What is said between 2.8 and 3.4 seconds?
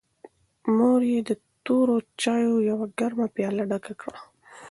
ګرمه